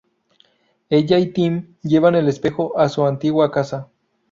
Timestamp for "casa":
3.51-3.89